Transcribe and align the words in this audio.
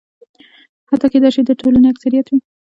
حتی 0.89 1.07
کېدای 1.13 1.29
شي 1.35 1.41
د 1.45 1.51
ټولنې 1.61 1.87
اکثریت 1.93 2.25
وي. 2.29 2.39